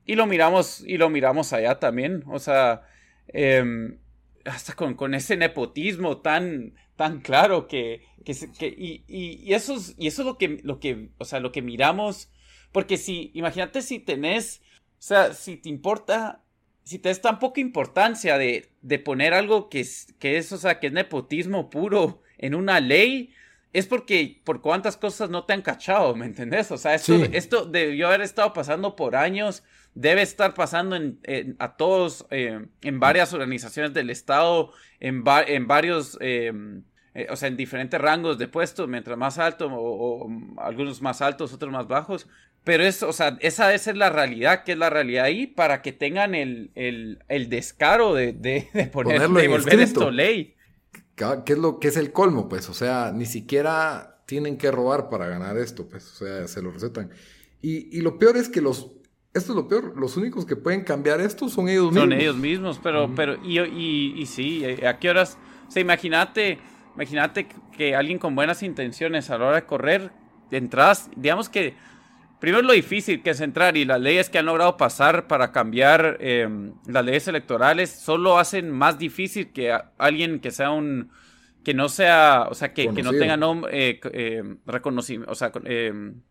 [0.05, 2.83] y lo miramos, y lo miramos allá también, o sea,
[3.27, 3.97] em,
[4.45, 9.95] hasta con, con ese nepotismo tan, tan claro que, que, que y, y, eso es,
[9.97, 12.29] y eso es lo que, lo que, o sea, lo que miramos,
[12.73, 16.43] porque si, imagínate si tenés, o sea, si te importa,
[16.83, 20.57] si te das tan poca importancia de, de poner algo que es, que es, o
[20.57, 23.33] sea, que es nepotismo puro en una ley,
[23.71, 26.69] es porque por cuántas cosas no te han cachado, ¿me entendés?
[26.71, 31.75] O sea, esto, esto debió haber estado pasando por años, debe estar pasando en, a
[31.77, 36.83] todos, eh, en varias organizaciones del Estado, en, en varios, em,
[37.19, 41.53] eh, o sea, en diferentes rangos de puestos, mientras más alto o, algunos más altos,
[41.53, 42.27] otros más bajos.
[42.63, 45.81] Pero es, o sea, esa debe ser la realidad, que es la realidad ahí, para
[45.81, 50.55] que tengan el, el, el descaro de, de, de poner, de volver esto ley.
[51.15, 52.47] ¿Qué es lo que es el colmo?
[52.47, 56.61] Pues, o sea, ni siquiera tienen que robar para ganar esto, pues, o sea, se
[56.61, 57.09] lo recetan.
[57.61, 58.91] Y, y lo peor es que los,
[59.33, 62.03] esto es lo peor, los únicos que pueden cambiar esto son ellos mismos.
[62.03, 65.37] Son ellos mismos, pero, pero, y, y, y sí, ¿a qué horas?
[65.67, 66.59] O sea, imagínate
[66.99, 70.11] Imagínate que alguien con buenas intenciones a la hora de correr,
[70.51, 71.73] de entradas, digamos que
[72.41, 76.17] primero lo difícil que es entrar y las leyes que han logrado pasar para cambiar
[76.19, 81.09] em, las leyes electorales solo hacen más difícil que alguien que sea un
[81.63, 85.53] que no sea, o sea, que, que no tenga nombre, eh, em, reconocimiento, o sea,
[85.63, 86.21] em,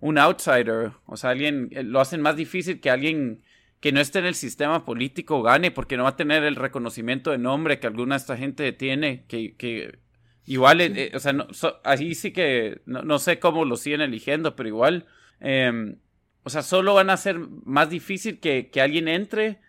[0.00, 3.42] un outsider, o sea, alguien, eh, lo hacen más difícil que alguien
[3.80, 7.30] que no esté en el sistema político gane porque no va a tener el reconocimiento
[7.30, 9.98] de nombre que alguna de esta gente tiene, que, que
[10.46, 11.46] igual, eh, o sea, no,
[11.84, 15.06] ahí sí que no, sé cómo lo siguen eligiendo, pero igual,
[15.40, 15.96] em,
[16.42, 19.60] o sea, solo van a ser más difícil que, que, alguien entre.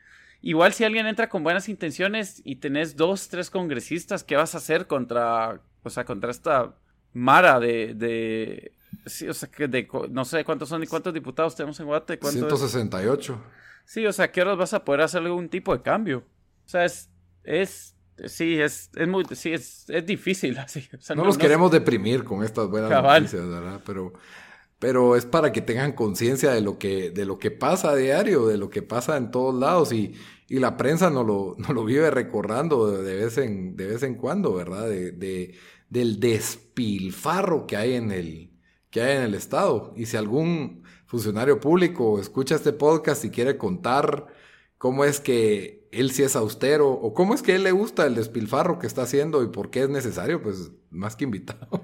[0.41, 4.59] Igual si alguien entra con buenas intenciones y tenés dos, tres congresistas, ¿qué vas a
[4.59, 6.75] hacer contra, o sea, contra esta
[7.13, 8.73] mara de, de
[9.05, 12.19] Sí, o sea, que de, no sé cuántos son y cuántos diputados tenemos en Guate.
[12.21, 13.41] 168.
[13.89, 16.19] Sí, o sea, ¿qué horas vas a poder hacer algún tipo de cambio?
[16.63, 17.09] O sea, es,
[17.43, 17.95] es
[18.27, 20.87] sí, es, es muy, sí, es, es difícil así.
[21.15, 23.81] no, nos queremos deprimir con estas buenas noticias, ¿verdad?
[23.83, 24.13] Pero,
[24.77, 28.45] pero es para que tengan conciencia de lo que, de lo que pasa a diario,
[28.45, 30.13] de lo que pasa en todos lados y,
[30.47, 34.13] y la prensa no lo, no lo vive recordando de vez en, de vez en
[34.13, 34.87] cuando, ¿verdad?
[34.87, 35.55] De, de,
[35.89, 38.51] del despilfarro que hay en el,
[38.91, 39.95] que hay en el Estado.
[39.97, 44.27] Y si algún funcionario público escucha este podcast y quiere contar
[44.77, 48.05] cómo es que él sí es austero o cómo es que a él le gusta
[48.05, 51.67] el despilfarro que está haciendo y por qué es necesario, pues más que invitado.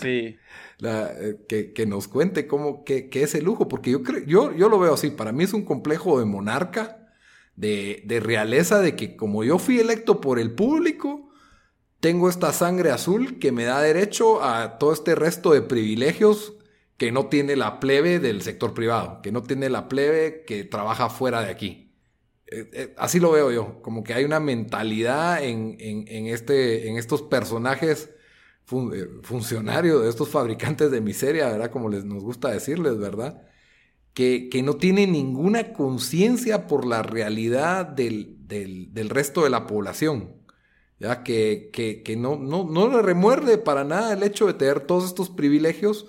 [0.00, 0.36] Sí.
[0.84, 4.78] Eh, que, nos cuente cómo, qué, es el lujo, porque yo, creo, yo, yo lo
[4.78, 7.08] veo así, para mí es un complejo de monarca,
[7.56, 11.28] de, de realeza, de que como yo fui electo por el público,
[11.98, 16.59] tengo esta sangre azul que me da derecho a todo este resto de privilegios
[17.00, 21.08] que no tiene la plebe del sector privado, que no tiene la plebe que trabaja
[21.08, 21.94] fuera de aquí.
[22.46, 25.78] Eh, eh, así lo veo yo, como que hay una mentalidad en,
[26.26, 28.10] este, en estos personajes
[28.70, 31.70] eh, funcionarios, de estos fabricantes de miseria, ¿verdad?
[31.70, 33.48] Como les nos gusta decirles, ¿verdad?
[34.12, 38.36] Que, que no tienen ninguna conciencia por la realidad del,
[39.08, 40.34] resto de la población.
[40.98, 41.22] ¿ya?
[41.22, 45.30] Que, que, no, no, no le remuerde para nada el hecho de tener todos estos
[45.30, 46.04] privilegios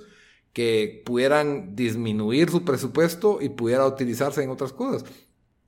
[0.54, 5.06] que pudieran disminuir su presupuesto y pudiera utilizarse en otras cosas.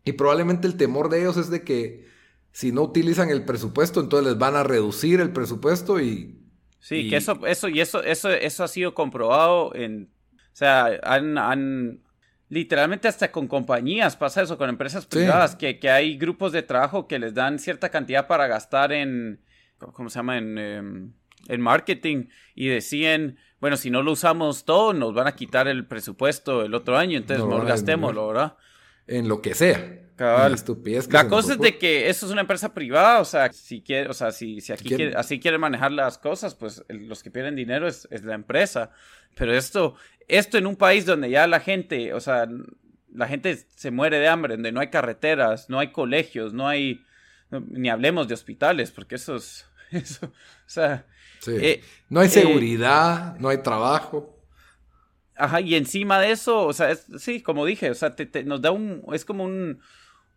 [0.04, 2.08] Y probablemente el temor de ellos es de que
[2.52, 6.40] si no utilizan el presupuesto, entonces les van a reducir el presupuesto y...
[6.80, 10.10] Sí, que eso, eso, y eso, eso, eso ha sido comprobado en...
[10.36, 12.02] O sea, han, han
[12.50, 17.08] literalmente hasta con compañías pasa eso, con empresas privadas, que, que, hay grupos de trabajo
[17.08, 19.42] que les dan cierta cantidad para gastar en,
[19.80, 20.38] ¿cómo se llama?
[20.38, 21.14] En, em,
[21.48, 25.86] el marketing y decían, bueno, si no lo usamos todo, nos van a quitar el
[25.86, 28.58] presupuesto el otro año, entonces no, gastémoslo, ¿verdad?
[29.08, 30.02] En lo que sea.
[30.18, 33.82] La estupidez la cosa es de que eso es una empresa privada, o sea, si
[33.82, 37.32] quiere, o sea, si, si aquí quiere, así quieren manejar las cosas, pues los que
[37.32, 38.92] pierden dinero es, es, la empresa.
[39.34, 39.96] Pero esto,
[40.28, 42.50] esto en un país donde ya la gente, o sea,
[43.14, 47.06] la gente se muere de hambre, donde no hay carreteras, no hay colegios, no hay,
[47.50, 51.06] ni hablemos de hospitales, porque eso es, eso, o sea...
[51.48, 54.34] Eh, no hay eh, seguridad, no hay trabajo.
[55.36, 59.04] Ajá, y encima de eso, o sea, sí, como dije, o sea, nos da un,
[59.14, 59.80] es como un,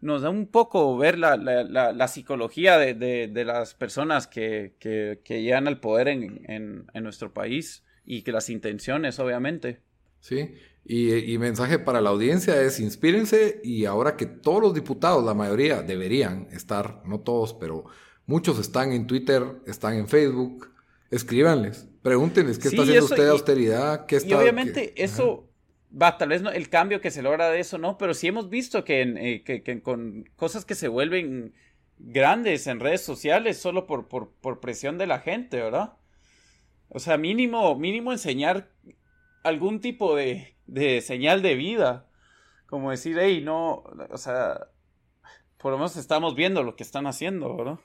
[0.00, 5.20] nos da un poco ver la, la, la, psicología de, de, las personas que, que,
[5.22, 9.80] que, llegan al poder en, en, en, nuestro país y que las intenciones, obviamente.
[10.20, 15.24] Sí, y, y, mensaje para la audiencia es inspírense y ahora que todos los diputados,
[15.24, 17.84] la mayoría, deberían estar, no todos, pero
[18.26, 20.70] muchos están en Twitter, están en Facebook,
[21.10, 24.28] escríbanles, pregúntenles qué está haciendo usted de austeridad, qué está...
[24.28, 25.48] Y obviamente eso
[25.90, 28.50] va, tal vez no, el cambio que se logra de eso, no, pero sí hemos
[28.50, 31.54] visto que, eh, que, con cosas que se vuelven
[31.98, 35.94] grandes en redes sociales solo por, por, por, presión de la gente, ¿verdad?
[36.88, 38.70] O sea, mínimo, mínimo enseñar
[39.42, 42.08] algún tipo de, de señal de vida.
[42.66, 44.68] Como decir, hey, no, o sea,
[45.58, 47.78] por lo menos estamos viendo lo que están haciendo, ¿verdad?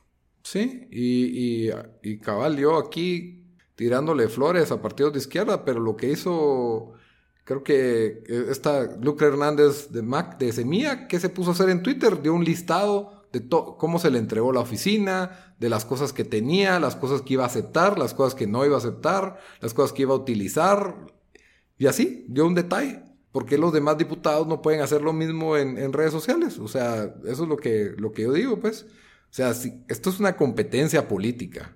[0.43, 1.71] Sí, y, y,
[2.03, 3.43] y cabal, yo aquí
[3.75, 6.93] tirándole flores a partidos de izquierda, pero lo que hizo
[7.43, 11.69] Creo que eh, esta Luke Hernández de Mac, de Semilla, ¿qué se puso a hacer
[11.69, 12.21] en Twitter?
[12.21, 16.79] Dio un listado de cómo se le entregó la oficina, de las cosas que tenía,
[16.79, 19.93] las cosas que iba a aceptar, las cosas que no iba a aceptar, las cosas
[19.93, 20.95] que iba a utilizar.
[21.77, 23.03] Y así, dio un detalle.
[23.33, 26.59] porque los demás diputados no pueden hacer lo mismo en, redes sociales?
[26.59, 28.85] O sea, eso es lo que, lo que yo digo, pues.
[29.31, 31.75] Sea, si, esto es una competencia política.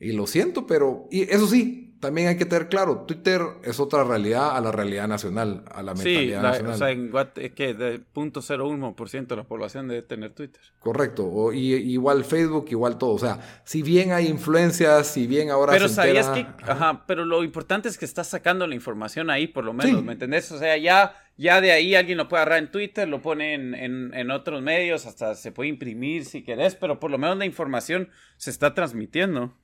[0.00, 1.06] Y lo siento, pero...
[1.10, 5.08] Y eso sí, también hay que tener claro, Twitter es otra realidad a la realidad
[5.08, 6.72] nacional, a la mentalidad sí, nacional.
[6.72, 10.62] O sea, en es que de 0.01% de la población debe tener Twitter.
[10.78, 13.10] Correcto, o, y, igual Facebook, igual todo.
[13.10, 17.02] O sea, si bien hay influencias, si bien ahora Pero sabías que, ajá.
[17.08, 20.52] pero lo importante es que estás sacando la información ahí, por lo menos, ¿me entendés?
[20.52, 23.74] O sea, ya, ya de ahí alguien lo puede agarrar en Twitter, lo pone en,
[23.74, 27.46] en, en otros medios, hasta se puede imprimir si querés, pero por lo menos la
[27.46, 29.56] información se está transmitiendo.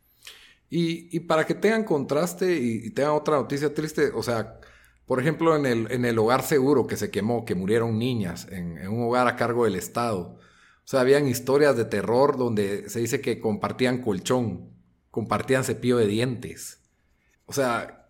[0.75, 4.59] Y, para que tengan contraste y, tengan otra noticia triste, o sea,
[5.05, 8.89] por ejemplo, en el, en el hogar seguro que se quemó, que murieron niñas, en,
[8.89, 10.39] un hogar a cargo del Estado.
[10.39, 14.71] O sea, habían historias de terror donde se dice que compartían colchón,
[15.11, 16.81] compartían cepillo de dientes.
[17.45, 18.09] O sea,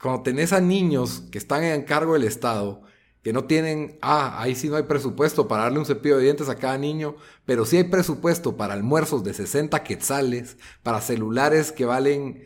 [0.00, 2.82] cuando tenés a niños que están en cargo del Estado,
[3.24, 6.50] que no tienen, ah, ahí sí no hay presupuesto para darle un cepillo de dientes
[6.50, 11.86] a cada niño, pero sí hay presupuesto para almuerzos de 60 quetzales, para celulares que
[11.86, 12.44] valen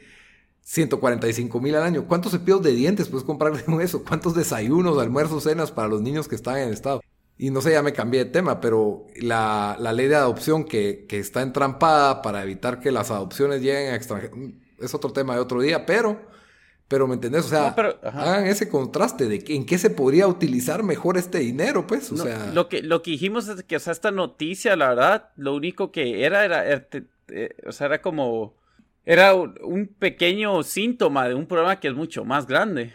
[0.63, 2.07] 145 mil al año.
[2.07, 4.05] ¿Cuántos cepillos de dientes puedes comprar con eso?
[4.05, 7.03] ¿Cuántos desayunos, almuerzos, cenas para los niños que están en el estado?
[7.37, 11.07] Y no sé, ya me cambié de tema, pero la, la ley de adopción que,
[11.09, 14.39] que está entrampada para evitar que las adopciones lleguen a extranjeros,
[14.79, 16.21] es otro tema de otro día, pero
[16.89, 17.45] pero ¿me entendés?
[17.45, 22.11] O sea, hagan ese contraste de en qué se podría utilizar mejor este dinero, pues.
[22.11, 22.51] O sea.
[22.53, 25.93] Lo que, lo que dijimos es que, o sea, esta noticia, la verdad, lo único
[25.93, 26.67] que era, era,
[27.29, 28.57] eh, o sea, era como.
[29.05, 32.95] Era un pequeño síntoma de un problema que es mucho más grande.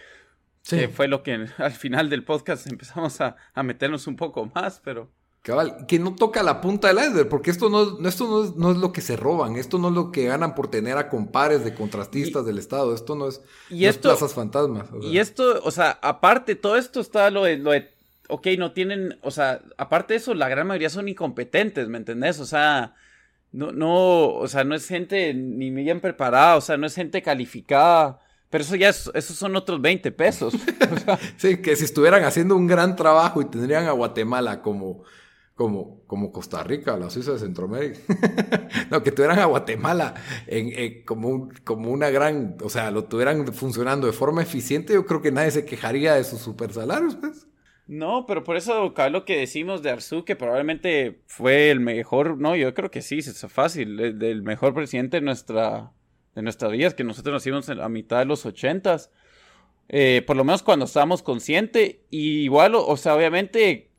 [0.63, 0.77] Sí.
[0.77, 4.82] Que fue lo que al final del podcast empezamos a, a meternos un poco más,
[4.84, 5.12] pero.
[5.43, 8.71] Cabal, que no toca la punta del iceberg, porque esto no, esto no es, no
[8.71, 11.65] es, lo que se roban, esto no es lo que ganan por tener a compares
[11.65, 14.88] de contrastistas del Estado, esto no es, y plazas fantasmas.
[15.01, 17.91] Y esto, o sea, aparte, todo esto está lo de, lo de,
[18.29, 22.39] ok, no tienen, o sea, aparte de eso, la gran mayoría son incompetentes, ¿me entendés?
[22.39, 22.95] O sea,
[23.51, 27.21] no, no, o sea, no es gente ni bien preparada, o sea, no es gente
[27.21, 28.21] calificada.
[28.49, 30.53] Pero eso ya es, esos son otros 20 pesos.
[31.38, 35.03] sí, que si estuvieran haciendo un gran trabajo y tendrían a Guatemala como,
[35.55, 37.99] como, como Costa Rica, la Suiza de Centroamérica.
[38.91, 40.15] no, que tuvieran a Guatemala
[40.47, 45.21] en, como, como una gran, o sea, lo tuvieran funcionando de forma eficiente, yo creo
[45.21, 47.47] que nadie se quejaría de sus super salarios, pues.
[47.85, 52.55] No, pero por eso lo que decimos de Arzu, que probablemente fue el mejor, no,
[52.55, 55.91] yo creo que sí, es fácil, el, mejor presidente de nuestra,
[56.34, 59.11] de nuestras vidas, que nosotros nacimos a mitad de los ochentas.
[59.89, 63.92] Eh, por lo menos cuando estábamos conscientes, igual, o sea, obviamente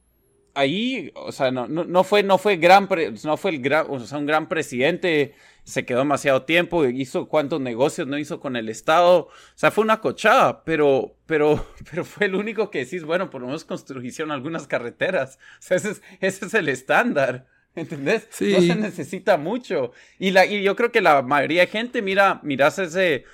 [0.54, 2.88] ahí, o sea, no, no, fue, no fue gran,
[3.24, 5.34] no fue el gran, o sea, un gran presidente,
[5.64, 9.84] se quedó demasiado tiempo, hizo cuántos negocios no hizo con el Estado, o sea, fue
[9.84, 14.30] una cochada, pero, pero, pero fue el único que decís, bueno, por lo menos construyeron
[14.30, 17.46] algunas carreteras, o sea, ese es, ese es el estándar.
[17.76, 18.28] ¿Entendés?
[18.30, 18.52] Sí.
[18.52, 19.90] No se necesita mucho.
[20.20, 23.24] Y, la, y yo creo que la mayoría de gente mira, miras ese,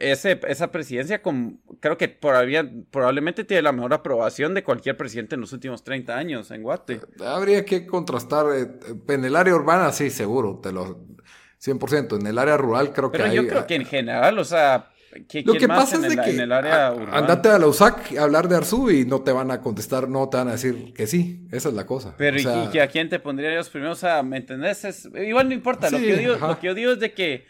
[0.00, 5.42] ese, esa presidencia con, creo que probablemente tiene la mejor aprobación de cualquier presidente en
[5.42, 7.00] los últimos 30 años en Guate.
[7.24, 8.66] Habría que contrastar, eh,
[9.08, 11.04] en el área urbana sí, seguro, te lo
[11.62, 14.90] 100%, en el área rural creo que Pero yo creo que en general, o sea,
[15.44, 16.42] lo que pasa es de que
[17.12, 20.28] andate a la USAC a hablar de Arzú y no te van a contestar, no
[20.28, 21.46] te van a decir que sí.
[21.52, 22.14] Esa es la cosa.
[22.18, 23.92] Pero ¿y, a quién te pondría ellos primero?
[23.92, 25.08] O sea, ¿me entendés?
[25.14, 25.90] igual no importa.
[25.90, 27.46] lo, que yo digo, lo que yo digo es de que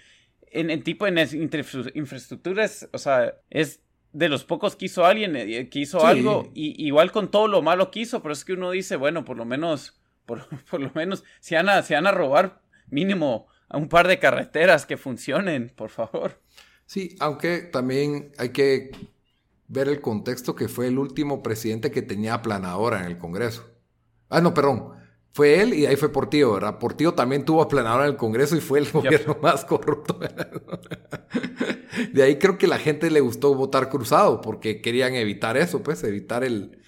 [0.54, 3.80] en, tipo en infraestructuras, o sea, es
[4.12, 7.62] de los pocos que hizo alguien, eh, que hizo algo, y, igual con todo lo
[7.62, 10.90] malo que hizo, pero es que uno dice, bueno, por lo menos, por, por lo
[10.94, 14.96] menos, si van, a, si van a robar mínimo a un par de carreteras que
[14.96, 16.40] funcionen, por favor.
[16.86, 18.92] Sí, aunque también hay que
[19.68, 23.68] ver el contexto que fue el último presidente que tenía aplanadora en el Congreso.
[24.28, 24.92] Ah, no, perdón.
[25.34, 26.78] Fue él y ahí fue Portillo, ¿verdad?
[26.78, 30.16] Portillo también tuvo aplanadora en el Congreso y fue el gobierno más corrupto.
[32.12, 36.04] de ahí creo que la gente le gustó votar cruzado porque querían evitar eso, pues,
[36.04, 36.78] evitar el...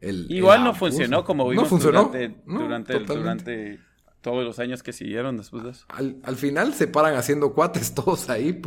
[0.00, 2.04] Igual no funcionó como vimos no funcionó.
[2.04, 3.80] durante, durante, durante
[4.20, 5.84] todos los años que siguieron después de eso.
[5.88, 8.62] Al, final se paran haciendo cuates todos ahí.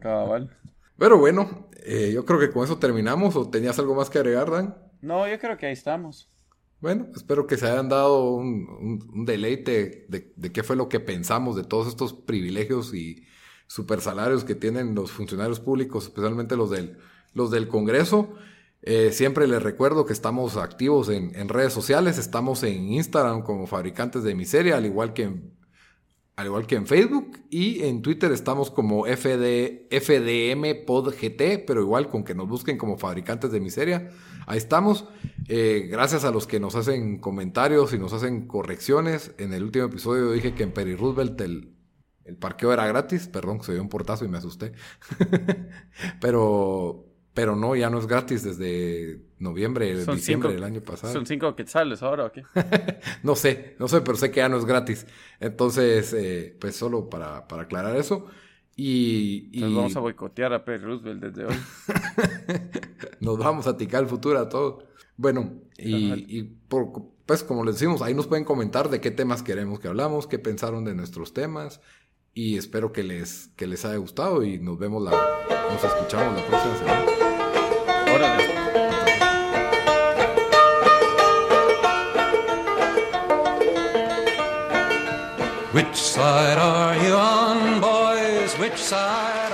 [0.00, 0.56] Cabal.
[0.96, 3.36] Pero bueno, eh, yo creo que con eso terminamos.
[3.36, 4.78] ¿O tenías algo más que agregar, Dan?
[5.02, 6.30] No, yo creo que ahí estamos.
[6.80, 11.64] Bueno, espero que se hayan dado un, deleite de, qué fue lo que pensamos de
[11.64, 13.26] todos estos privilegios y
[13.66, 18.34] super salarios que tienen los funcionarios públicos, especialmente los del, Congreso.
[18.82, 24.22] Eh, siempre les recuerdo que estamos activos en, redes sociales, estamos en Instagram como Fabricantes
[24.22, 25.59] de Miseria, al igual que en,
[26.40, 32.08] al igual que en Facebook, y en Twitter estamos como FD, FDM PodGT, pero igual
[32.08, 34.10] con que nos busquen como Fabricantes de Miseria,
[34.46, 35.06] ahí estamos.
[35.48, 39.34] Eh, gracias a los que nos hacen comentarios y nos hacen correcciones.
[39.36, 41.74] En el último episodio dije que en Peri Roosevelt el,
[42.24, 44.72] el parqueo era gratis, perdón, se dio un portazo y me asusté.
[46.20, 51.12] pero pero no, ya no es gratis desde noviembre, diciembre del año pasado.
[51.12, 52.44] ¿Son cinco quetzales ahora o qué?
[53.22, 55.06] no sé, no sé, pero sé que ya no es gratis.
[55.38, 58.26] Entonces, eh, pues solo para, aclarar eso.
[58.76, 61.54] Y, Nos vamos a boicotear a Perry Roosevelt desde hoy.
[63.20, 64.84] Nos vamos a ticar el futuro a todos.
[65.16, 66.42] Bueno, y,
[67.26, 70.38] pues como les decimos, ahí nos pueden comentar de qué temas queremos que hablamos, qué
[70.38, 71.82] pensaron de nuestros temas.
[72.32, 76.46] Y espero que les, que les haya gustado y nos vemos la, nos escuchamos la
[76.46, 77.04] próxima semana.
[78.14, 78.60] Órale.
[85.72, 88.54] Which side are you on, boys?
[88.58, 89.52] Which side